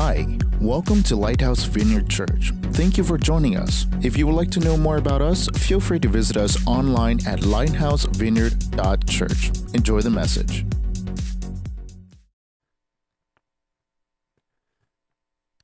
[0.00, 0.24] Hi,
[0.60, 2.52] welcome to Lighthouse Vineyard Church.
[2.70, 3.84] Thank you for joining us.
[4.00, 7.18] If you would like to know more about us, feel free to visit us online
[7.26, 9.74] at lighthousevineyard.church.
[9.74, 10.64] Enjoy the message.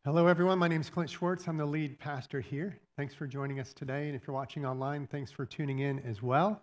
[0.05, 0.59] Hello, everyone.
[0.59, 1.47] My name is Clint Schwartz.
[1.47, 2.81] I'm the lead pastor here.
[2.97, 4.09] Thanks for joining us today.
[4.09, 6.61] And if you're watching online, thanks for tuning in as well.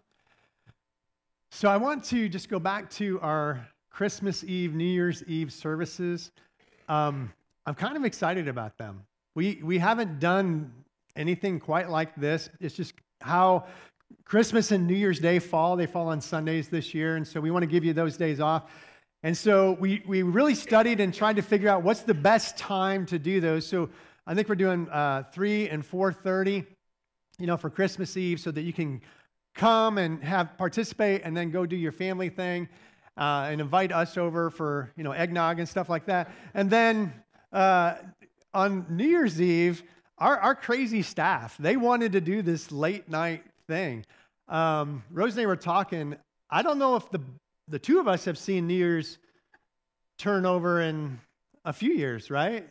[1.52, 6.34] So, I want to just go back to our Christmas Eve, New Year's Eve services.
[6.90, 7.32] Um,
[7.66, 9.04] I'm kind of excited about them.
[9.36, 10.74] We, we haven't done
[11.16, 12.50] anything quite like this.
[12.60, 13.66] It's just how
[14.26, 15.76] Christmas and New Year's Day fall.
[15.76, 17.16] They fall on Sundays this year.
[17.16, 18.72] And so we want to give you those days off.
[19.24, 23.06] And so we, we really studied and tried to figure out what's the best time
[23.08, 23.68] to do those.
[23.68, 23.90] So
[24.26, 26.66] I think we're doing uh, 3 and 4.30,
[27.38, 29.02] you know, for Christmas Eve so that you can
[29.54, 32.68] come and have participate and then go do your family thing
[33.18, 36.32] uh, and invite us over for, you know, eggnog and stuff like that.
[36.54, 37.14] And then
[37.52, 37.96] uh,
[38.54, 39.84] on New Year's Eve,
[40.18, 44.06] our, our crazy staff, they wanted to do this late night thing.
[44.48, 46.16] Um, Rose and I were talking.
[46.50, 47.22] I don't know if the
[47.68, 49.18] the two of us have seen New Year's
[50.18, 51.20] turnover in
[51.64, 52.68] a few years, right?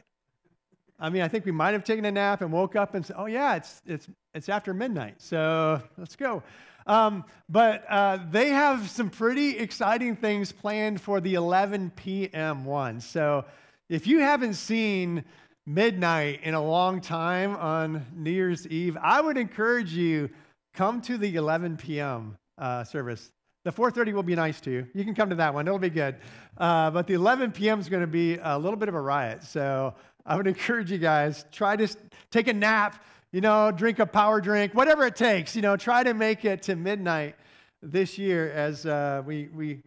[0.99, 3.17] I mean, I think we might have taken a nap and woke up and said,
[3.19, 6.43] "Oh yeah, it's it's it's after midnight, so let's go."
[6.87, 12.65] Um, but uh, they have some pretty exciting things planned for the 11 p.m.
[12.65, 13.01] one.
[13.01, 13.45] So
[13.91, 15.25] if you haven't seen
[15.67, 20.31] midnight in a long time on New Year's Eve, I would encourage you
[20.73, 22.39] come to the 11 p.m.
[22.57, 23.33] Uh, service.
[23.65, 24.87] The 4:30 will be nice to you.
[24.95, 26.17] You can come to that one; it'll be good.
[26.57, 27.81] Uh, but the 11 p.m.
[27.81, 29.43] is going to be a little bit of a riot.
[29.43, 29.93] So
[30.25, 31.89] I would encourage you guys try to
[32.31, 33.05] take a nap.
[33.33, 35.57] You know, drink a power drink, whatever it takes.
[35.57, 37.35] You know, try to make it to midnight
[37.83, 39.83] this year as uh, we we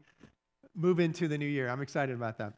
[0.76, 1.70] move into the new year.
[1.70, 2.54] I'm excited about that.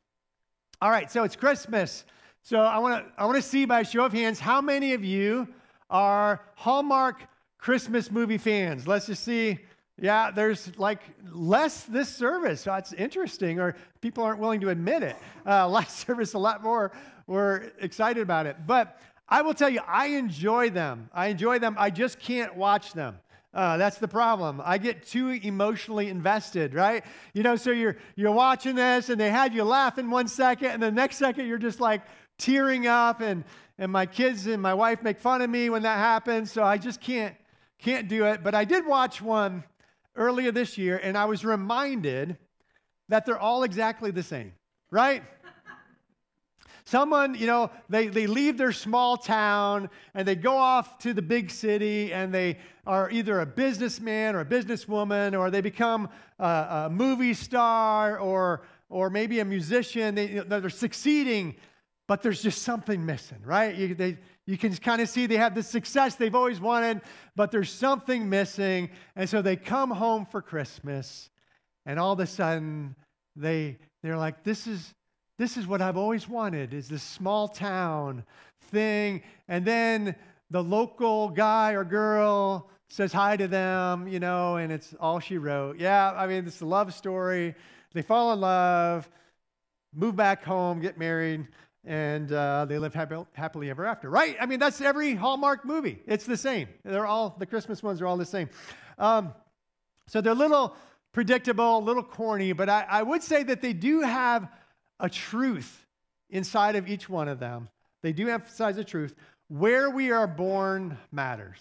[0.82, 2.04] All right, so it's Christmas.
[2.42, 5.06] So I want to I want to see by show of hands how many of
[5.06, 5.48] you
[5.90, 7.22] are Hallmark
[7.58, 8.88] Christmas movie fans.
[8.88, 9.60] Let's just see
[10.02, 11.00] yeah, there's like
[11.32, 12.62] less this service.
[12.62, 15.16] So it's interesting, or people aren't willing to admit it.
[15.46, 16.92] Uh, last service, a lot more
[17.26, 18.58] were excited about it.
[18.68, 21.10] But I will tell you, I enjoy them.
[21.14, 21.76] I enjoy them.
[21.80, 23.18] I just can't watch them.
[23.56, 24.62] Uh, that's the problem.
[24.64, 27.06] I get too emotionally invested, right?
[27.34, 30.84] You know, so you're you're watching this, and they had you laughing one second, and
[30.84, 32.02] the next second you're just like
[32.38, 33.46] tearing up, and
[33.78, 36.52] and my kids and my wife make fun of me when that happens.
[36.52, 37.34] So I just can't
[37.80, 38.44] can't do it.
[38.44, 39.64] But I did watch one
[40.18, 42.38] earlier this year, and I was reminded
[43.08, 44.52] that they're all exactly the same,
[44.92, 45.24] right?
[46.86, 51.22] Someone, you know, they, they leave their small town and they go off to the
[51.22, 56.46] big city and they are either a businessman or a businesswoman or they become a,
[56.86, 60.14] a movie star or, or maybe a musician.
[60.14, 61.56] They, they're succeeding,
[62.08, 63.74] but there's just something missing, right?
[63.76, 67.02] You, they, you can kind of see they have the success they've always wanted,
[67.36, 68.92] but there's something missing.
[69.16, 71.32] And so they come home for Christmas,
[71.84, 72.96] and all of a sudden
[73.36, 74.94] they, they're like, this is,
[75.38, 78.24] this is what I've always wanted, is this small town
[78.72, 79.22] thing.
[79.48, 80.16] And then
[80.50, 85.38] the local guy or girl says hi to them, you know, and it's all she
[85.38, 85.78] wrote.
[85.78, 87.56] Yeah, I mean, it's a love story.
[87.94, 89.10] They fall in love,
[89.94, 91.48] move back home, get married
[91.86, 94.36] and uh, they live happy, happily ever after, right?
[94.40, 96.02] I mean, that's every Hallmark movie.
[96.08, 96.68] It's the same.
[96.84, 98.50] They're all, the Christmas ones are all the same.
[98.98, 99.34] Um,
[100.08, 100.76] so they're a little
[101.14, 104.50] predictable, a little corny, but I, I would say that they do have
[105.00, 105.86] a truth
[106.30, 107.70] inside of each one of them.
[108.02, 109.16] They do emphasize the truth.
[109.48, 111.60] Where we are born matters.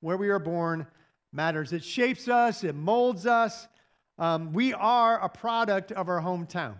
[0.00, 0.86] Where we are born
[1.32, 1.72] matters.
[1.72, 3.68] It shapes us, it molds us.
[4.18, 6.74] Um, we are a product of our hometown.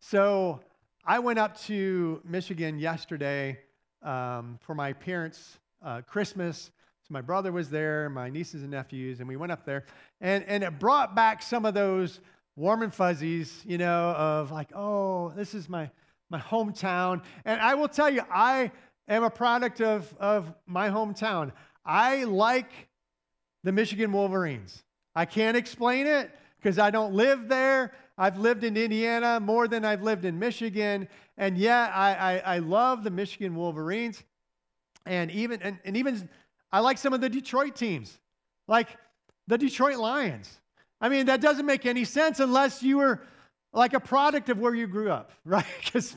[0.00, 0.60] So
[1.04, 3.58] I went up to Michigan yesterday
[4.02, 6.70] um, for my parents' uh, Christmas.
[7.02, 9.86] So my brother was there, my nieces and nephews, and we went up there.
[10.20, 12.20] And, and it brought back some of those
[12.58, 15.88] warm and fuzzies, you know, of like, oh, this is my,
[16.28, 17.22] my hometown.
[17.44, 18.72] And I will tell you, I
[19.06, 21.52] am a product of, of my hometown.
[21.86, 22.70] I like
[23.62, 24.82] the Michigan Wolverines.
[25.14, 27.92] I can't explain it because I don't live there.
[28.18, 32.58] I've lived in Indiana more than I've lived in Michigan, and yet I, I, I
[32.58, 34.24] love the Michigan Wolverines.
[35.06, 36.28] And even, and, and even
[36.72, 38.18] I like some of the Detroit teams,
[38.66, 38.88] like
[39.46, 40.58] the Detroit Lions.
[41.00, 43.22] I mean, that doesn't make any sense unless you were
[43.72, 45.66] like a product of where you grew up, right?
[45.84, 46.16] Because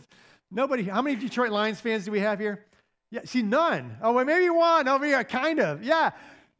[0.49, 2.65] nobody, how many Detroit Lions fans do we have here?
[3.11, 3.97] Yeah, see, none.
[4.01, 5.83] Oh, well, maybe one over here, kind of.
[5.83, 6.11] Yeah.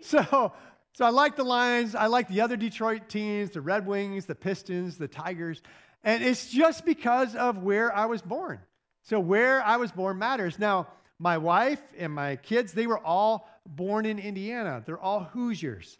[0.02, 0.52] So,
[0.94, 1.96] so I like the Lions.
[1.96, 5.62] I like the other Detroit teams, the Red Wings, the Pistons, the Tigers.
[6.04, 8.60] And it's just because of where I was born.
[9.04, 10.60] So where I was born matters.
[10.60, 10.88] Now,
[11.20, 14.84] my wife and my kids, they were all born in Indiana.
[14.86, 15.98] They're all Hoosiers.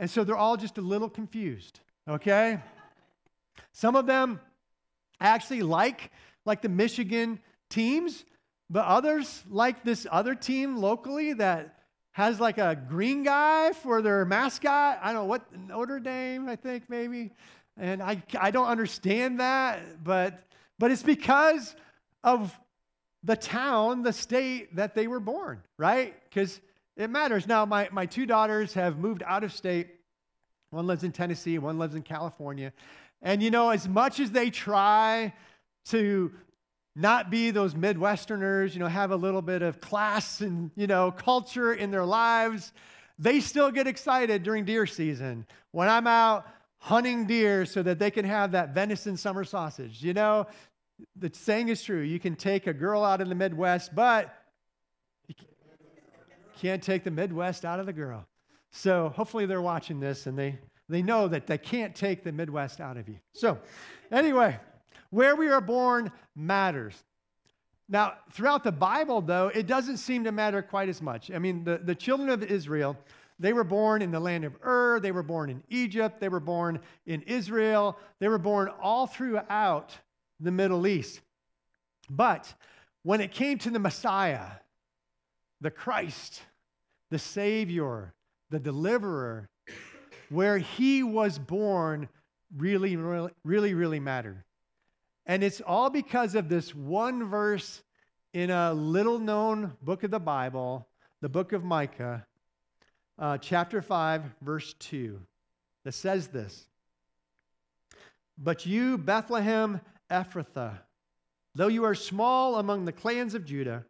[0.00, 2.58] And so they're all just a little confused, okay?
[3.72, 4.40] Some of them
[5.20, 6.10] actually like
[6.46, 7.38] like the Michigan
[7.68, 8.24] teams,
[8.70, 11.80] but others like this other team locally that
[12.12, 14.98] has like a green guy for their mascot.
[15.02, 17.32] I don't know what Notre Dame, I think maybe.
[17.76, 20.42] And I, I don't understand that, but
[20.78, 21.76] but it's because
[22.24, 22.58] of
[23.22, 26.14] the town, the state that they were born, right?
[26.24, 26.58] Because
[27.00, 27.46] it matters.
[27.46, 29.88] Now, my, my two daughters have moved out of state.
[30.70, 32.72] One lives in Tennessee, one lives in California.
[33.22, 35.32] And you know, as much as they try
[35.86, 36.30] to
[36.94, 41.10] not be those Midwesterners, you know, have a little bit of class and, you know,
[41.10, 42.72] culture in their lives,
[43.18, 46.46] they still get excited during deer season when I'm out
[46.78, 50.02] hunting deer so that they can have that venison summer sausage.
[50.02, 50.46] You know,
[51.16, 52.00] the saying is true.
[52.00, 54.34] You can take a girl out in the Midwest, but
[56.60, 58.26] can't take the Midwest out of the girl.
[58.70, 60.58] So hopefully they're watching this and they,
[60.88, 63.16] they know that they can't take the Midwest out of you.
[63.32, 63.58] So,
[64.12, 64.58] anyway,
[65.08, 66.94] where we are born matters.
[67.88, 71.30] Now, throughout the Bible, though, it doesn't seem to matter quite as much.
[71.30, 72.96] I mean, the, the children of Israel,
[73.38, 76.40] they were born in the land of Ur, they were born in Egypt, they were
[76.40, 79.96] born in Israel, they were born all throughout
[80.38, 81.20] the Middle East.
[82.10, 82.52] But
[83.02, 84.46] when it came to the Messiah,
[85.60, 86.42] the Christ,
[87.10, 88.14] the Savior,
[88.50, 89.48] the deliverer,
[90.28, 92.08] where he was born
[92.56, 94.44] really, really, really, really mattered.
[95.26, 97.82] And it's all because of this one verse
[98.32, 100.88] in a little known book of the Bible,
[101.20, 102.26] the book of Micah,
[103.18, 105.20] uh, chapter 5, verse 2,
[105.84, 106.66] that says this
[108.38, 109.80] But you, Bethlehem
[110.10, 110.78] Ephrathah,
[111.54, 113.84] though you are small among the clans of Judah,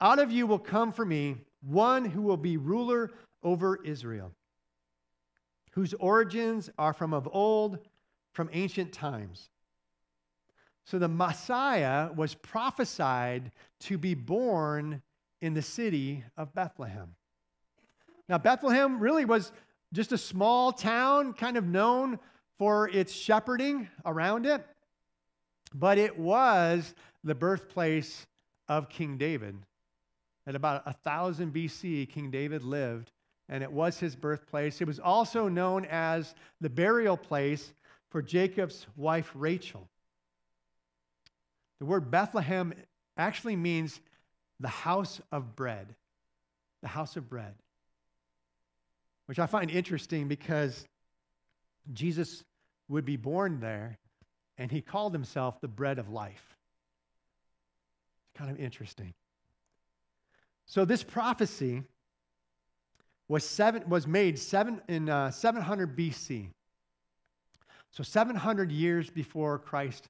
[0.00, 3.10] out of you will come for me one who will be ruler
[3.42, 4.32] over Israel,
[5.72, 7.78] whose origins are from of old,
[8.32, 9.48] from ancient times.
[10.84, 13.50] So the Messiah was prophesied
[13.80, 15.02] to be born
[15.40, 17.14] in the city of Bethlehem.
[18.28, 19.52] Now, Bethlehem really was
[19.92, 22.18] just a small town, kind of known
[22.58, 24.66] for its shepherding around it,
[25.74, 28.26] but it was the birthplace
[28.68, 29.56] of King David.
[30.46, 33.10] At about 1000 BC, King David lived,
[33.48, 34.80] and it was his birthplace.
[34.80, 37.72] It was also known as the burial place
[38.10, 39.88] for Jacob's wife Rachel.
[41.78, 42.74] The word Bethlehem
[43.16, 44.00] actually means
[44.60, 45.94] the house of bread.
[46.82, 47.54] The house of bread.
[49.26, 50.86] Which I find interesting because
[51.92, 52.44] Jesus
[52.88, 53.98] would be born there
[54.58, 56.56] and he called himself the bread of life.
[58.34, 59.14] Kind of interesting.
[60.66, 61.82] So this prophecy
[63.28, 66.48] was, seven, was made seven, in uh, 700 BC.
[67.90, 70.08] So 700 years before Christ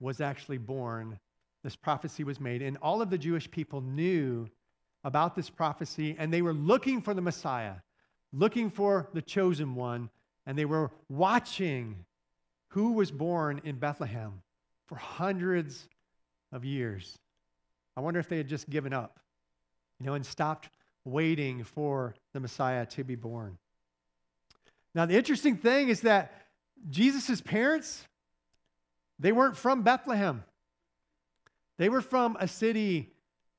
[0.00, 1.18] was actually born,
[1.62, 2.62] this prophecy was made.
[2.62, 4.48] And all of the Jewish people knew
[5.02, 7.74] about this prophecy, and they were looking for the Messiah,
[8.32, 10.10] looking for the chosen one,
[10.46, 12.04] and they were watching
[12.68, 14.42] who was born in Bethlehem
[14.86, 15.88] for hundreds
[16.52, 17.18] of years.
[17.96, 19.20] I wonder if they had just given up,
[19.98, 20.68] you know, and stopped
[21.04, 23.58] waiting for the Messiah to be born.
[24.94, 26.32] Now, the interesting thing is that
[26.88, 28.06] Jesus' parents,
[29.18, 30.44] they weren't from Bethlehem.
[31.78, 33.10] They were from a city,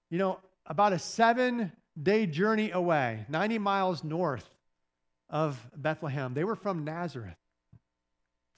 [0.10, 4.50] you know, about a seven day journey away, 90 miles north
[5.30, 6.34] of Bethlehem.
[6.34, 7.36] They were from Nazareth.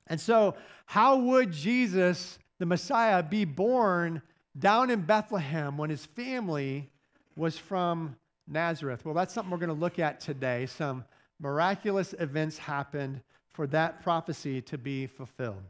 [0.07, 0.55] And so,
[0.85, 4.21] how would Jesus, the Messiah, be born
[4.57, 6.89] down in Bethlehem when his family
[7.37, 8.15] was from
[8.47, 9.05] Nazareth?
[9.05, 10.65] Well, that's something we're going to look at today.
[10.65, 11.05] Some
[11.39, 13.21] miraculous events happened
[13.53, 15.61] for that prophecy to be fulfilled.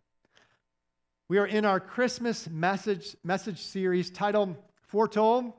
[1.28, 5.52] We are in our Christmas message, message series titled Foretold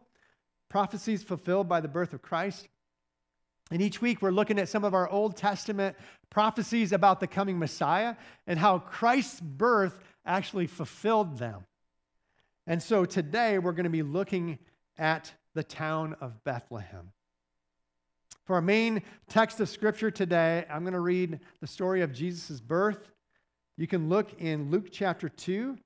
[0.71, 2.69] Prophecies Fulfilled by the Birth of Christ.
[3.71, 5.95] And each week we're looking at some of our Old Testament
[6.31, 11.67] prophecies about the coming Messiah and how Christ's birth actually fulfilled them.
[12.67, 14.59] And so today we're going to be looking
[14.97, 17.13] at the town of Bethlehem.
[18.45, 22.61] For our main text of scripture today, I'm going to read the story of Jesus'
[22.61, 23.11] birth
[23.79, 25.79] you can look in Luke chapter 2.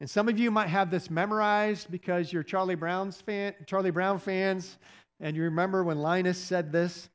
[0.00, 4.18] And some of you might have this memorized because you're Charlie Brown's fan, Charlie Brown
[4.18, 4.78] fans,
[5.20, 7.10] and you remember when Linus said this.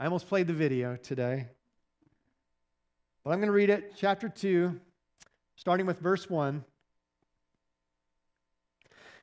[0.00, 1.48] I almost played the video today.
[3.22, 4.80] But I'm going to read it, chapter 2,
[5.56, 6.64] starting with verse 1.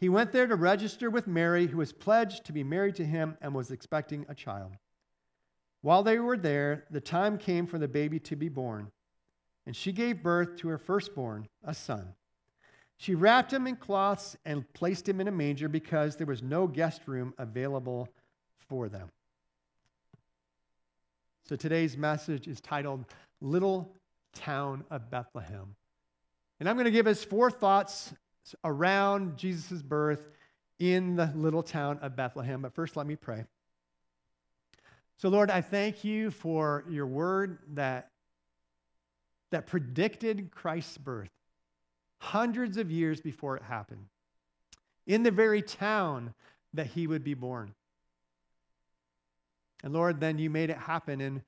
[0.00, 3.36] He went there to register with Mary, who was pledged to be married to him
[3.42, 4.72] and was expecting a child.
[5.82, 8.90] While they were there, the time came for the baby to be born,
[9.66, 12.14] and she gave birth to her firstborn, a son.
[12.96, 16.66] She wrapped him in cloths and placed him in a manger because there was no
[16.66, 18.08] guest room available
[18.68, 19.10] for them.
[21.46, 23.04] So today's message is titled
[23.40, 23.94] Little
[24.34, 25.74] Town of Bethlehem.
[26.58, 28.12] And I'm going to give us four thoughts
[28.64, 30.28] around Jesus' birth
[30.78, 32.62] in the little town of Bethlehem.
[32.62, 33.44] But first, let me pray.
[35.18, 38.10] So, Lord, I thank you for your word that,
[39.50, 41.30] that predicted Christ's birth
[42.18, 44.06] hundreds of years before it happened,
[45.06, 46.34] in the very town
[46.74, 47.74] that he would be born.
[49.82, 51.42] And Lord, then you made it happen in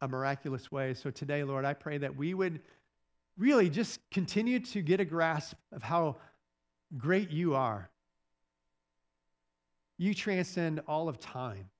[0.00, 0.94] a miraculous way.
[0.94, 2.60] So today, Lord, I pray that we would
[3.38, 6.16] really just continue to get a grasp of how
[6.96, 7.90] great you are.
[9.98, 11.70] You transcend all of time.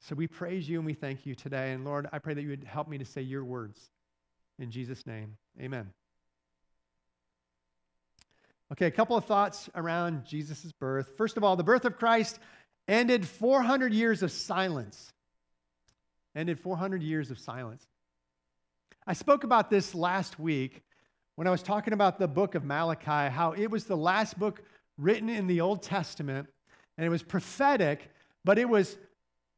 [0.00, 1.72] So we praise you and we thank you today.
[1.72, 3.90] And Lord, I pray that you would help me to say your words.
[4.58, 5.92] In Jesus' name, amen.
[8.72, 11.12] Okay, a couple of thoughts around Jesus' birth.
[11.16, 12.38] First of all, the birth of Christ
[12.88, 15.12] ended 400 years of silence.
[16.34, 17.86] Ended 400 years of silence.
[19.06, 20.82] I spoke about this last week
[21.36, 24.62] when I was talking about the book of Malachi, how it was the last book
[24.98, 26.48] written in the Old Testament,
[26.96, 28.10] and it was prophetic,
[28.44, 28.98] but it was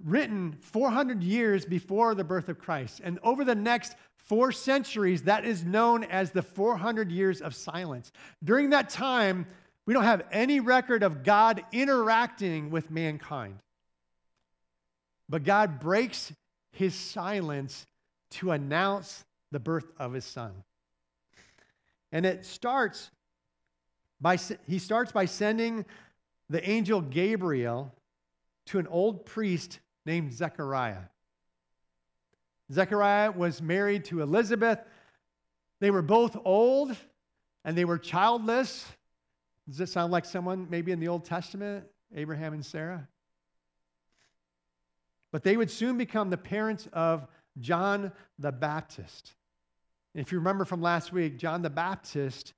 [0.03, 3.01] written 400 years before the birth of Christ.
[3.03, 8.13] And over the next four centuries, that is known as the 400 years of silence.
[8.43, 9.47] During that time,
[9.87, 13.59] we don't have any record of God interacting with mankind.
[15.29, 16.33] But God breaks
[16.73, 17.87] his silence
[18.33, 20.53] to announce the birth of his son.
[22.15, 23.11] And it starts
[24.21, 25.85] by, he starts by sending
[26.49, 27.93] the angel Gabriel
[28.67, 31.03] to an old priest named Zechariah.
[32.73, 34.79] Zechariah was married to Elizabeth.
[35.81, 36.97] They were both old
[37.65, 38.87] and they were childless.
[39.69, 43.09] Does it sound like someone maybe in the Old Testament, Abraham and Sarah?
[45.33, 47.27] But they would soon become the parents of
[47.59, 49.33] John the Baptist.
[50.15, 52.55] If you remember from last week, John the Baptist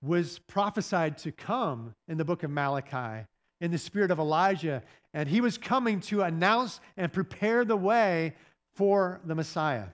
[0.00, 3.26] was prophesied to come in the book of Malachi
[3.60, 8.34] in the spirit of Elijah, and he was coming to announce and prepare the way
[8.74, 9.86] for the Messiah.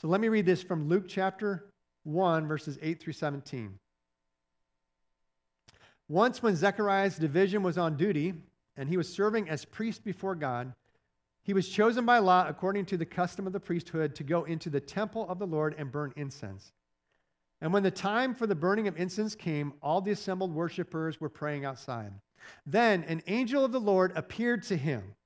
[0.00, 1.64] So let me read this from Luke chapter
[2.04, 3.78] 1, verses 8 through 17.
[6.08, 8.34] Once, when Zechariah's division was on duty
[8.76, 10.72] and he was serving as priest before God,
[11.50, 14.70] he was chosen by lot, according to the custom of the priesthood, to go into
[14.70, 16.70] the temple of the Lord and burn incense.
[17.60, 21.28] And when the time for the burning of incense came, all the assembled worshippers were
[21.28, 22.12] praying outside.
[22.64, 25.16] Then an angel of the Lord appeared to him,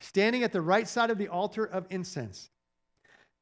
[0.00, 2.50] standing at the right side of the altar of incense.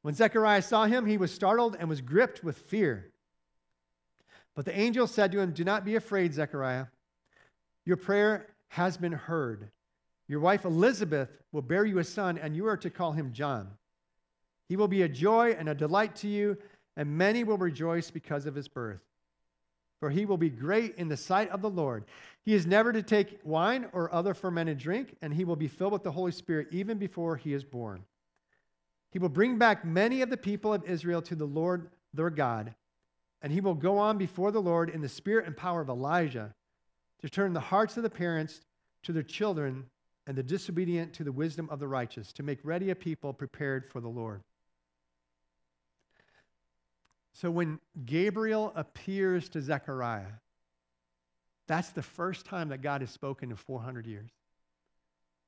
[0.03, 3.11] When Zechariah saw him, he was startled and was gripped with fear.
[4.55, 6.89] But the angel said to him, Do not be afraid, Zechariah.
[7.87, 9.71] Your prayer has been heard.
[10.31, 13.69] Your wife Elizabeth will bear you a son, and you are to call him John.
[14.69, 16.57] He will be a joy and a delight to you,
[16.97, 19.01] and many will rejoice because of his birth.
[19.99, 22.05] For he will be great in the sight of the Lord.
[22.45, 25.95] He is never to take wine or other fermented drink, and he will be filled
[25.95, 28.05] with the Holy Spirit even before he is born.
[29.11, 32.73] He will bring back many of the people of Israel to the Lord their God,
[33.43, 36.55] and he will go on before the Lord in the spirit and power of Elijah
[37.21, 38.61] to turn the hearts of the parents
[39.03, 39.87] to their children
[40.27, 43.91] and the disobedient to the wisdom of the righteous, to make ready a people prepared
[43.91, 44.43] for the Lord.
[47.33, 50.33] So when Gabriel appears to Zechariah,
[51.67, 54.31] that's the first time that God has spoken in 400 years.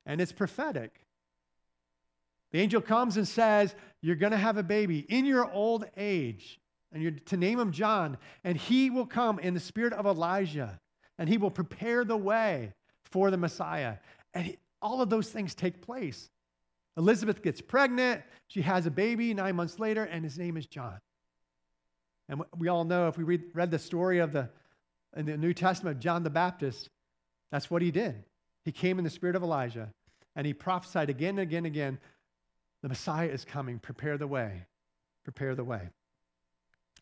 [0.06, 1.00] And it's prophetic.
[2.52, 6.60] The angel comes and says, You're going to have a baby in your old age,
[6.92, 10.80] and you're to name him John, and he will come in the spirit of Elijah,
[11.18, 12.72] and he will prepare the way
[13.04, 13.96] for the Messiah.
[14.34, 16.30] And all of those things take place.
[16.96, 21.00] Elizabeth gets pregnant, she has a baby nine months later, and his name is John.
[22.28, 24.50] And we all know if we read, read the story of the
[25.16, 26.88] in the New Testament, John the Baptist,
[27.50, 28.24] that's what he did.
[28.64, 29.92] he came in the spirit of Elijah,
[30.36, 31.98] and he prophesied again and again and again
[32.82, 33.78] the Messiah is coming.
[33.78, 34.64] Prepare the way.
[35.24, 35.90] Prepare the way.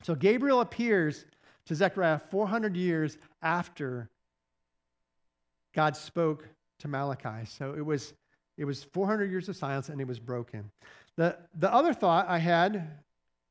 [0.03, 1.25] So Gabriel appears
[1.67, 4.11] to Zechariah 400 years after
[5.73, 6.49] God spoke
[6.81, 7.47] to Malachi.
[7.47, 8.15] So it was,
[8.57, 10.71] it was 400 years of silence and it was broken.
[11.17, 12.99] The, the other thought I had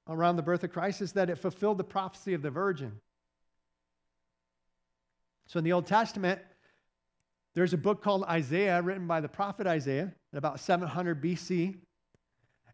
[0.07, 2.99] around the birth of Christ is that it fulfilled the prophecy of the virgin.
[5.47, 6.41] So in the Old Testament,
[7.55, 11.75] there's a book called Isaiah written by the prophet Isaiah at about 700 BC.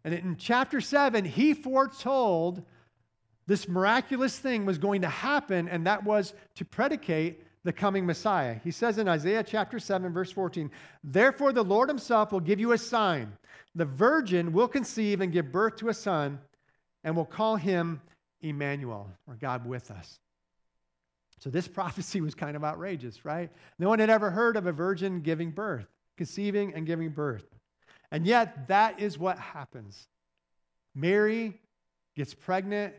[0.03, 2.63] And in chapter 7, he foretold
[3.47, 8.57] this miraculous thing was going to happen, and that was to predicate the coming Messiah.
[8.63, 10.69] He says in Isaiah chapter 7, verse 14,
[11.03, 13.33] Therefore the Lord himself will give you a sign.
[13.73, 16.39] The virgin will conceive and give birth to a son,
[17.03, 18.01] and will call him
[18.41, 20.19] Emmanuel, or God with us.
[21.39, 23.49] So this prophecy was kind of outrageous, right?
[23.79, 27.45] No one had ever heard of a virgin giving birth, conceiving and giving birth.
[28.11, 30.07] And yet, that is what happens.
[30.93, 31.59] Mary
[32.15, 32.93] gets pregnant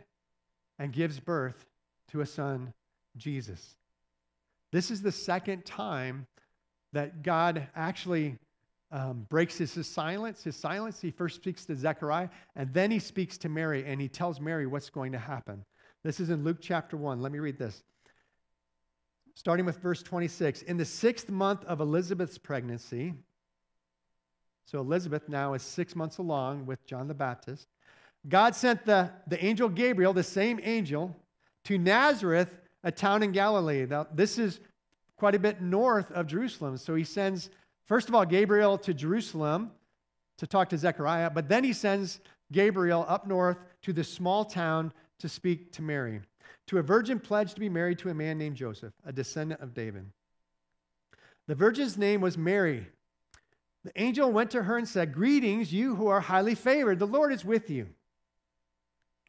[0.80, 1.64] and gives birth
[2.10, 2.74] to a son,
[3.16, 3.76] Jesus.
[4.72, 6.26] This is the second time
[6.92, 8.38] that God actually
[8.90, 10.44] um, breaks his, his silence.
[10.44, 14.08] His silence, he first speaks to Zechariah, and then he speaks to Mary, and he
[14.08, 15.64] tells Mary what's going to happen.
[16.04, 17.20] This is in Luke chapter 1.
[17.20, 17.82] Let me read this
[19.36, 20.62] starting with verse 26.
[20.62, 23.12] In the sixth month of Elizabeth's pregnancy,
[24.64, 27.68] so Elizabeth now is six months along with John the Baptist,
[28.28, 31.14] God sent the, the angel Gabriel, the same angel,
[31.64, 32.48] to Nazareth,
[32.86, 33.84] a town in Galilee.
[33.84, 34.60] Now, this is
[35.16, 36.76] quite a bit north of Jerusalem.
[36.76, 37.50] So he sends,
[37.86, 39.72] first of all, Gabriel to Jerusalem
[40.38, 42.20] to talk to Zechariah, but then he sends
[42.52, 46.20] Gabriel up north to this small town to speak to Mary
[46.68, 49.74] to a virgin pledged to be married to a man named Joseph, a descendant of
[49.74, 50.06] David.
[51.46, 52.86] The virgin's name was Mary.
[53.84, 56.98] The angel went to her and said, Greetings, you who are highly favored.
[56.98, 57.88] The Lord is with you.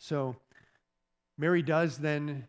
[0.00, 0.34] So
[1.36, 2.48] Mary does then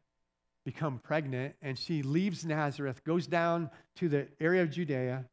[0.65, 5.25] become pregnant, and she leaves Nazareth, goes down to the area of Judea,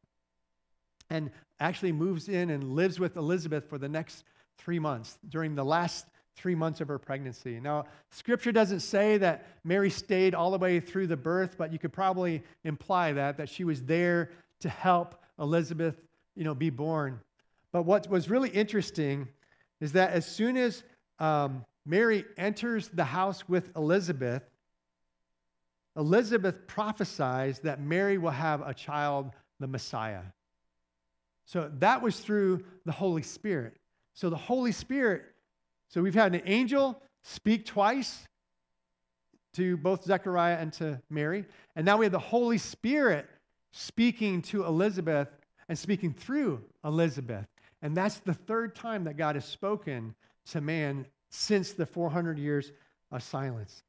[1.09, 4.25] and actually moves in and lives with Elizabeth for the next
[4.57, 5.17] three months.
[5.29, 7.59] During the last three months of her pregnancy.
[7.59, 11.79] Now, scripture doesn't say that Mary stayed all the way through the birth, but you
[11.79, 15.95] could probably imply that, that she was there to help Elizabeth,
[16.35, 17.19] you know, be born.
[17.71, 19.27] But what was really interesting
[19.79, 20.83] is that as soon as
[21.19, 24.43] um, Mary enters the house with Elizabeth,
[25.97, 30.21] Elizabeth prophesies that Mary will have a child, the Messiah.
[31.45, 33.75] So that was through the Holy Spirit.
[34.13, 35.23] So the Holy Spirit
[35.89, 38.27] so we've had an angel speak twice
[39.53, 41.45] to both Zechariah and to Mary.
[41.75, 43.27] And now we have the Holy Spirit
[43.71, 45.29] speaking to Elizabeth
[45.67, 47.47] and speaking through Elizabeth.
[47.81, 50.13] And that's the third time that God has spoken
[50.51, 52.71] to man since the 400 years
[53.11, 53.83] of silence.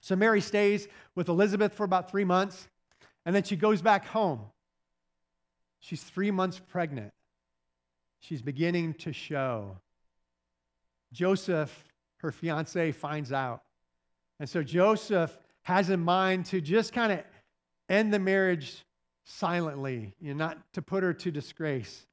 [0.00, 2.68] So Mary stays with Elizabeth for about three months,
[3.26, 4.40] and then she goes back home.
[5.80, 7.12] She's three months pregnant.
[8.20, 9.78] She's beginning to show.
[11.12, 11.72] Joseph,
[12.18, 13.62] her fiance, finds out.
[14.40, 17.20] And so Joseph has in mind to just kind of
[17.88, 18.84] end the marriage
[19.24, 22.06] silently, you know, not to put her to disgrace.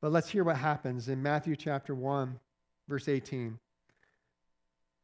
[0.00, 2.38] But let's hear what happens in Matthew chapter 1,
[2.88, 3.58] verse 18.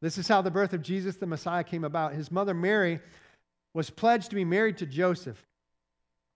[0.00, 2.14] This is how the birth of Jesus the Messiah came about.
[2.14, 3.00] His mother Mary
[3.74, 5.44] was pledged to be married to Joseph.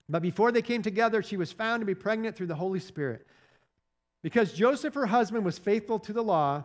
[0.08, 3.26] But before they came together, she was found to be pregnant through the Holy Spirit.
[4.22, 6.64] Because Joseph, her husband, was faithful to the law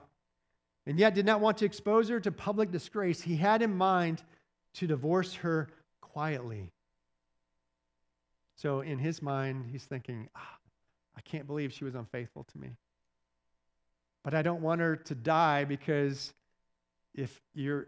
[0.86, 4.24] and yet did not want to expose her to public disgrace, he had in mind
[4.76, 5.70] to divorce her
[6.02, 6.72] quietly.
[8.56, 10.58] So in his mind, he's thinking, ah,
[11.16, 12.76] I can't believe she was unfaithful to me.
[14.24, 16.34] But I don't want her to die because
[17.16, 17.88] if you're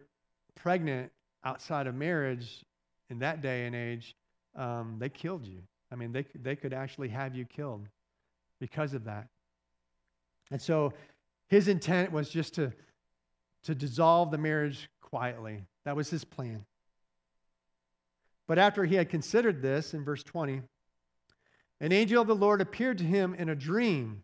[0.55, 1.11] pregnant
[1.43, 2.63] outside of marriage
[3.09, 4.15] in that day and age,
[4.55, 5.61] um, they killed you.
[5.91, 7.87] I mean, they, they could actually have you killed
[8.59, 9.27] because of that.
[10.51, 10.93] And so
[11.47, 12.71] his intent was just to,
[13.63, 15.63] to dissolve the marriage quietly.
[15.85, 16.65] That was his plan.
[18.47, 20.61] But after he had considered this, in verse 20,
[21.79, 24.23] an angel of the Lord appeared to him in a dream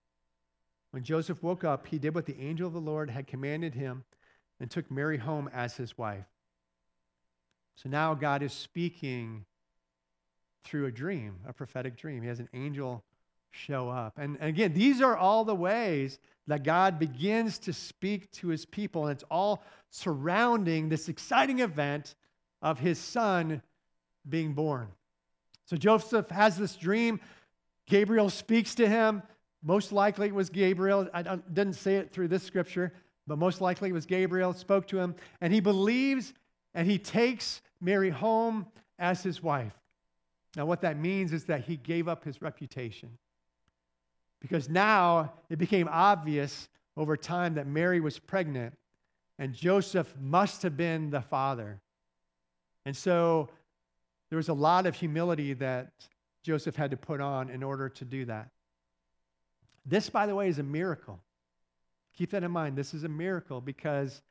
[0.91, 4.03] When Joseph woke up, he did what the angel of the Lord had commanded him
[4.59, 6.25] and took Mary home as his wife.
[7.75, 9.45] So now God is speaking
[10.63, 12.21] through a dream, a prophetic dream.
[12.21, 13.03] He has an angel
[13.49, 14.17] show up.
[14.17, 19.07] And, again, these are all the ways that God begins to speak to his people,
[19.07, 22.15] and it's all surrounding this exciting event
[22.61, 23.61] of his son
[24.27, 24.87] being born.
[25.65, 27.19] So Joseph has this dream.
[27.87, 29.23] Gabriel speaks to him.
[29.63, 31.07] Most likely it was Gabriel.
[31.13, 32.93] I didn't say it through this scripture,
[33.27, 35.15] but most likely it was Gabriel spoke to him.
[35.39, 36.33] And he believes
[36.73, 38.65] and he takes Mary home
[38.97, 39.73] as his wife.
[40.55, 43.17] Now, what that means is that he gave up his reputation.
[44.41, 48.73] Because now it became obvious over time that Mary was pregnant
[49.37, 51.79] and Joseph must have been the father.
[52.85, 53.49] And so
[54.29, 55.91] there was a lot of humility that
[56.43, 58.49] Joseph had to put on in order to do that.
[59.85, 61.19] This, by the way, is a miracle.
[62.17, 62.77] Keep that in mind.
[62.77, 64.21] This is a miracle because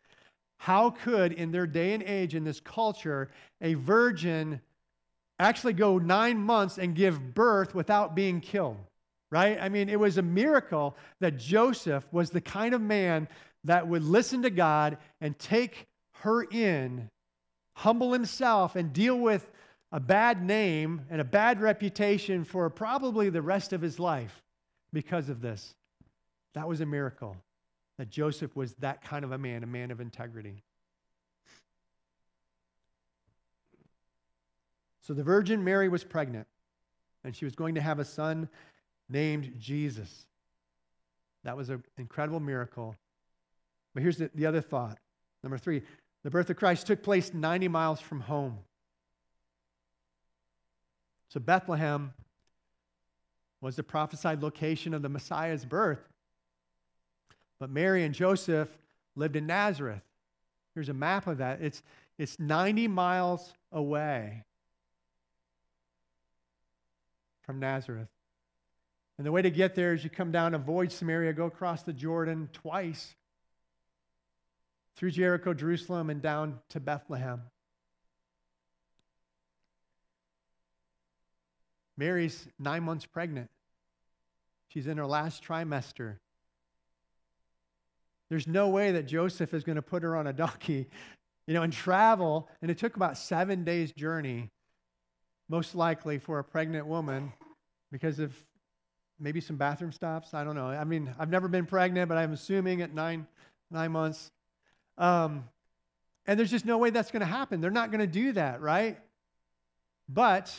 [0.59, 4.61] how could, in their day and age, in this culture, a virgin
[5.39, 8.77] actually go nine months and give birth without being killed?
[9.31, 9.59] Right?
[9.61, 13.29] I mean, it was a miracle that Joseph was the kind of man
[13.65, 15.87] that would listen to God and take
[16.17, 17.09] her in,
[17.77, 19.49] humble himself, and deal with
[19.93, 24.43] a bad name and a bad reputation for probably the rest of his life
[24.93, 25.75] because of this.
[26.55, 27.37] That was a miracle
[27.99, 30.63] that Joseph was that kind of a man, a man of integrity.
[35.03, 36.47] So the Virgin Mary was pregnant,
[37.25, 38.49] and she was going to have a son
[39.09, 40.27] named Jesus.
[41.45, 42.97] That was an incredible miracle.
[43.95, 44.99] But here's the, the other thought.
[45.43, 45.83] Number three,
[46.23, 48.59] the birth of Christ took place 90 miles from home.
[51.29, 52.13] So Bethlehem
[53.61, 56.01] was the prophesied location of the Messiah's birth.
[57.59, 58.69] But Mary and Joseph
[59.17, 60.03] lived in Nazareth.
[60.75, 61.61] Here's a map of that.
[61.61, 61.83] It's,
[62.19, 64.45] it's 90 miles away
[67.43, 68.09] from Nazareth.
[69.19, 71.93] And the way to get there is you come down, avoid Samaria, go across the
[71.93, 73.15] Jordan twice
[74.97, 77.43] through Jericho, Jerusalem, and down to Bethlehem.
[82.01, 83.51] Mary's nine months pregnant.
[84.69, 86.17] She's in her last trimester.
[88.31, 90.89] There's no way that Joseph is going to put her on a donkey,
[91.47, 92.49] you know, and travel.
[92.63, 94.49] And it took about seven days' journey,
[95.51, 97.35] most likely for a pregnant woman,
[97.93, 98.35] because of
[99.19, 100.33] maybe some bathroom stops.
[100.33, 100.69] I don't know.
[100.69, 103.27] I mean, I've never been pregnant, but I'm assuming at nine,
[103.71, 104.33] nine months.
[104.97, 105.45] Um,
[106.27, 107.61] and there's just no way that's going to happen.
[107.61, 108.99] They're not going to do that, right?
[110.09, 110.51] But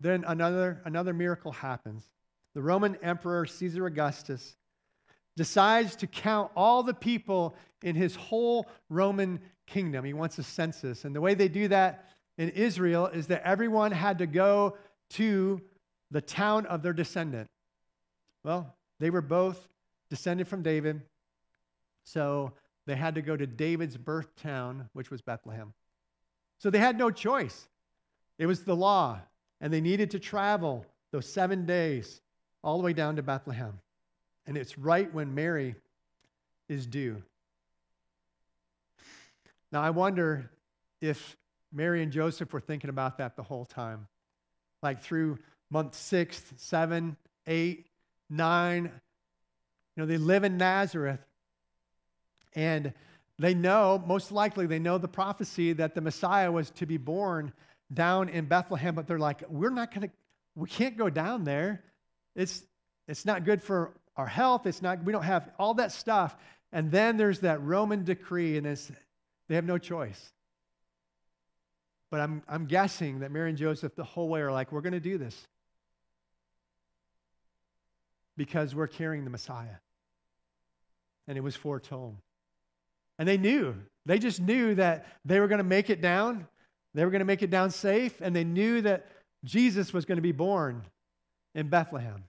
[0.00, 2.04] then another, another miracle happens.
[2.54, 4.56] The Roman Emperor Caesar Augustus
[5.36, 10.04] decides to count all the people in his whole Roman kingdom.
[10.04, 11.04] He wants a census.
[11.04, 12.08] And the way they do that
[12.38, 14.76] in Israel is that everyone had to go
[15.10, 15.60] to
[16.10, 17.48] the town of their descendant.
[18.42, 19.68] Well, they were both
[20.08, 21.02] descended from David,
[22.04, 22.52] so
[22.86, 25.72] they had to go to David's birth town, which was Bethlehem.
[26.58, 27.68] So they had no choice.
[28.38, 29.20] It was the law,
[29.60, 32.20] and they needed to travel those seven days
[32.62, 33.78] all the way down to Bethlehem.
[34.46, 35.74] And it's right when Mary
[36.68, 37.22] is due.
[39.72, 40.50] Now, I wonder
[41.00, 41.36] if
[41.72, 44.06] Mary and Joseph were thinking about that the whole time.
[44.82, 45.38] Like through
[45.70, 47.86] month six, seven, eight,
[48.28, 48.84] nine.
[48.84, 51.20] You know, they live in Nazareth.
[52.54, 52.92] And
[53.38, 57.52] they know, most likely, they know the prophecy that the Messiah was to be born
[57.92, 60.14] down in Bethlehem, but they're like, we're not going to,
[60.54, 61.82] we can't go down there.
[62.34, 62.62] It's,
[63.08, 64.66] it's not good for our health.
[64.66, 66.36] It's not, we don't have all that stuff.
[66.72, 68.90] And then there's that Roman decree, and it's,
[69.48, 70.32] they have no choice.
[72.10, 74.92] But I'm, I'm guessing that Mary and Joseph the whole way are like, we're going
[74.92, 75.36] to do this
[78.36, 79.76] because we're carrying the Messiah.
[81.28, 82.16] And it was foretold.
[83.18, 83.74] And they knew.
[84.06, 86.46] They just knew that they were going to make it down.
[86.94, 88.20] They were going to make it down safe.
[88.20, 89.06] And they knew that
[89.44, 90.82] Jesus was going to be born
[91.54, 92.24] in Bethlehem.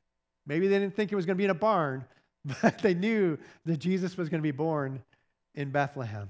[0.46, 2.06] Maybe they didn't think it was going to be in a barn,
[2.62, 5.02] but they knew that Jesus was going to be born
[5.56, 6.30] in Bethlehem.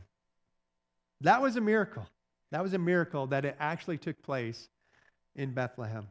[1.21, 2.07] That was a miracle.
[2.51, 4.67] That was a miracle that it actually took place
[5.35, 6.07] in Bethlehem.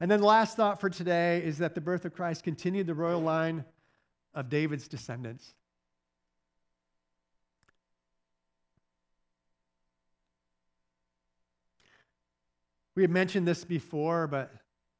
[0.00, 2.94] And then the last thought for today is that the birth of Christ continued the
[2.94, 3.64] royal line
[4.34, 5.54] of David's descendants.
[12.94, 14.52] We had mentioned this before, but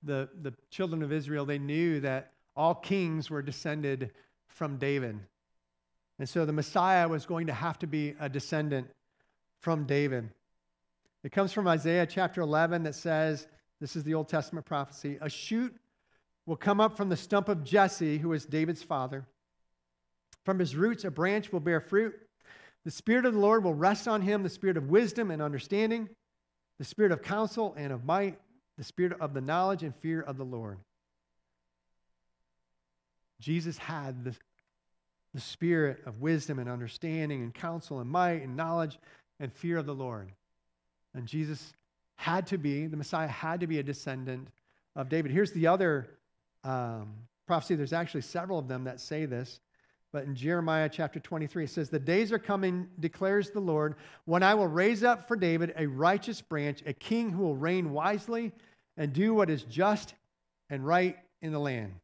[0.02, 4.12] the, the children of Israel, they knew that all kings were descended
[4.48, 5.18] from David.
[6.18, 8.88] And so the Messiah was going to have to be a descendant
[9.61, 10.31] from David.
[11.24, 13.46] It comes from Isaiah chapter 11 that says,
[13.81, 15.74] This is the Old Testament prophecy a shoot
[16.46, 19.24] will come up from the stump of Jesse, who is David's father.
[20.44, 22.14] From his roots, a branch will bear fruit.
[22.85, 26.09] The Spirit of the Lord will rest on him the Spirit of wisdom and understanding,
[26.83, 28.40] the Spirit of counsel and of might,
[28.77, 30.81] the Spirit of the knowledge and fear of the Lord.
[33.38, 34.35] Jesus had the,
[35.33, 38.99] the Spirit of wisdom and understanding and counsel and might and knowledge
[39.38, 40.33] and fear of the Lord.
[41.14, 41.73] And Jesus
[42.16, 44.49] had to be, the Messiah had to be a descendant
[44.97, 45.31] of David.
[45.31, 46.09] Here's the other
[46.64, 47.12] um,
[47.47, 47.77] prophecy.
[47.77, 49.61] There's actually several of them that say this.
[50.12, 53.94] But in Jeremiah chapter 23, it says, The days are coming, declares the Lord,
[54.27, 57.92] when I will raise up for David a righteous branch, a king who will reign
[57.92, 58.53] wisely
[58.98, 60.14] and do what is just
[60.68, 61.94] and right in the land.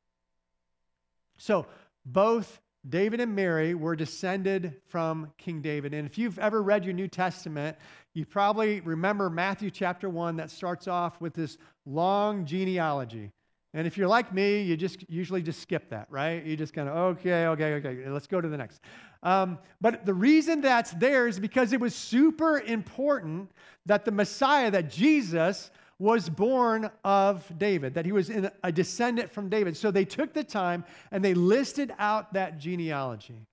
[1.37, 1.67] So,
[2.07, 5.93] both David and Mary were descended from King David.
[5.93, 7.77] And if you've ever read your New Testament,
[8.15, 13.31] you probably remember Matthew chapter 1 that starts off with this long genealogy.
[13.75, 16.45] And if you're like me, you just usually just skip that, right?
[16.45, 18.81] You just kind of, okay, okay, okay, let's go to the next.
[19.23, 23.51] Um, but the reason that's there is because it was super important
[23.85, 28.31] that the Messiah, that Jesus, was born of David, that he was
[28.63, 29.77] a descendant from David.
[29.77, 33.47] So they took the time and they listed out that genealogy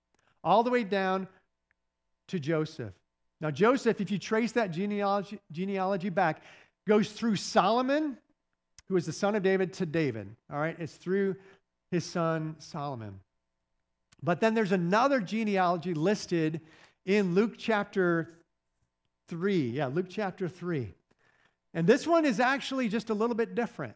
[0.43, 1.27] all the way down
[2.27, 2.93] to Joseph.
[3.41, 6.43] Now, Joseph, if you trace that genealogy, genealogy back,
[6.87, 8.17] goes through Solomon,
[8.89, 10.29] who is the son of David, to David.
[10.51, 11.35] All right, it's through
[11.91, 13.19] his son Solomon.
[14.21, 16.61] But then there's another genealogy listed
[17.05, 18.29] in Luke chapter
[19.27, 19.69] 3.
[19.69, 20.93] Yeah, Luke chapter 3.
[21.73, 23.95] And this one is actually just a little bit different.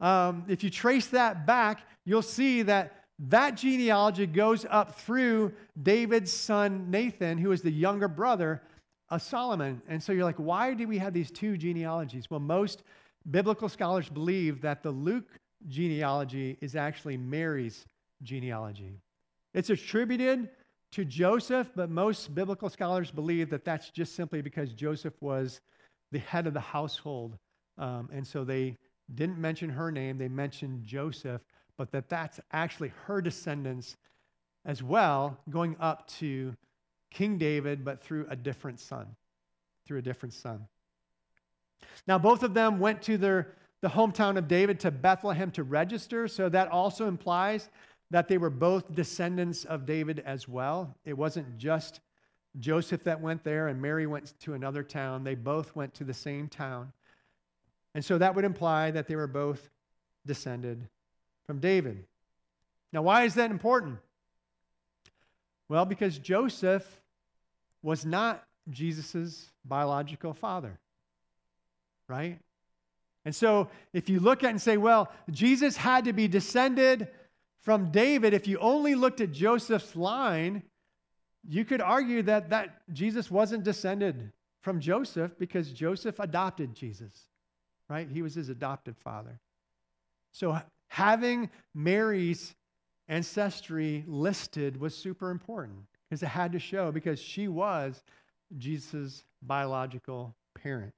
[0.00, 6.32] Um, if you trace that back, you'll see that that genealogy goes up through David's
[6.32, 8.62] son Nathan, who is the younger brother
[9.08, 9.80] of Solomon.
[9.88, 12.30] And so you're like, why do we have these two genealogies?
[12.30, 12.82] Well, most
[13.30, 17.86] biblical scholars believe that the Luke genealogy is actually Mary's
[18.22, 19.00] genealogy.
[19.54, 20.50] It's attributed
[20.92, 25.60] to Joseph, but most biblical scholars believe that that's just simply because Joseph was
[26.12, 27.36] the head of the household.
[27.78, 28.76] Um, and so they
[29.14, 31.40] didn't mention her name, they mentioned Joseph,
[31.76, 33.96] but that that's actually her descendants
[34.64, 36.54] as well, going up to
[37.10, 39.06] King David, but through a different son.
[39.86, 40.66] Through a different son.
[42.06, 46.28] Now, both of them went to their, the hometown of David to Bethlehem to register,
[46.28, 47.68] so that also implies
[48.10, 50.94] that they were both descendants of David as well.
[51.04, 52.00] It wasn't just
[52.58, 55.24] Joseph that went there and Mary went to another town.
[55.24, 56.92] They both went to the same town.
[57.94, 59.68] And so that would imply that they were both
[60.24, 60.88] descended
[61.46, 62.04] from David.
[62.92, 63.98] Now, why is that important?
[65.68, 67.00] Well, because Joseph
[67.82, 70.78] was not Jesus' biological father,
[72.08, 72.38] right?
[73.24, 77.08] And so if you look at and say, well, Jesus had to be descended
[77.62, 80.62] from David, if you only looked at Joseph's line,
[81.48, 87.12] you could argue that, that Jesus wasn't descended from Joseph because Joseph adopted Jesus,
[87.88, 88.08] right?
[88.08, 89.40] He was his adopted father.
[90.32, 92.54] So having Mary's
[93.08, 98.02] ancestry listed was super important because it had to show because she was
[98.56, 100.94] Jesus' biological parent.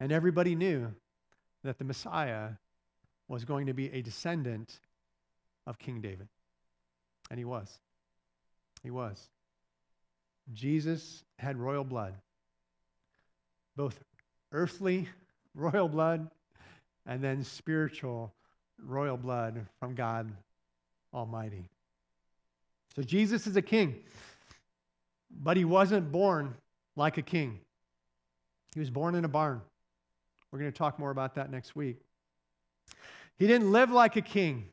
[0.00, 0.94] And everybody knew
[1.64, 2.50] that the Messiah
[3.28, 4.80] was going to be a descendant
[5.66, 6.28] of King David.
[7.30, 7.78] And he was.
[8.82, 9.28] He was.
[10.52, 12.14] Jesus had royal blood,
[13.74, 13.98] both
[14.52, 15.08] earthly
[15.54, 16.30] royal blood
[17.06, 18.32] and then spiritual
[18.84, 20.30] royal blood from God
[21.12, 21.68] Almighty.
[22.94, 23.96] So Jesus is a king,
[25.30, 26.54] but he wasn't born
[26.94, 27.60] like a king.
[28.74, 29.60] He was born in a barn.
[30.50, 31.98] We're going to talk more about that next week.
[33.38, 34.68] He didn't live like a king.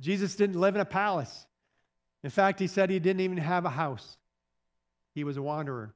[0.00, 1.46] Jesus didn't live in a palace.
[2.24, 4.16] In fact, he said he didn't even have a house,
[5.14, 5.94] he was a wanderer.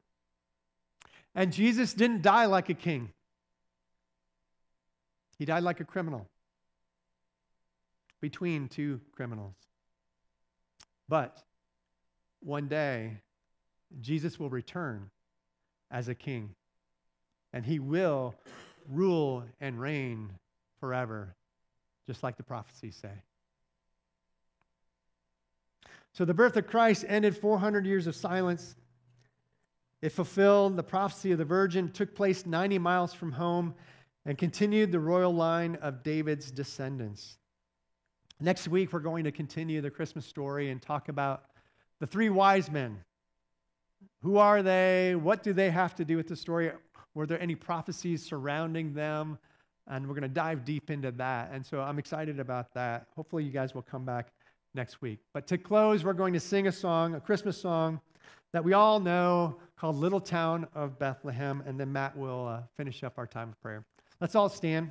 [1.35, 3.11] And Jesus didn't die like a king,
[5.39, 6.29] he died like a criminal
[8.21, 9.55] between two criminals.
[11.09, 11.43] But
[12.41, 13.21] one day,
[14.01, 15.11] Jesus will return
[15.91, 16.55] as a king,
[17.57, 18.35] and he will
[18.87, 20.31] rule and reign
[20.79, 21.35] forever,
[22.07, 23.23] just like the prophecies say.
[26.13, 28.77] So the birth of Christ ended 400 years of silence.
[30.03, 33.75] It fulfilled the prophecy of the virgin, took place 90 miles from home,
[34.27, 37.39] and continued the royal line of David's descendants.
[38.39, 41.45] Next week, we're going to continue the Christmas story and talk about
[42.01, 42.99] the three wise men.
[44.21, 45.15] Who are they?
[45.15, 46.71] What do they have to do with the story?
[47.17, 49.39] Were there any prophecies surrounding them?
[49.89, 51.49] And we're going to dive deep into that.
[51.51, 53.07] And so I'm excited about that.
[53.17, 54.33] Hopefully, you guys will come back
[54.75, 55.21] next week.
[55.33, 58.03] But to close, we're going to sing a song, a Christmas song
[58.53, 61.63] that we all know called Little Town of Bethlehem.
[61.67, 63.83] And then Matt will uh, finish up our time of prayer.
[64.21, 64.91] Let's all stand.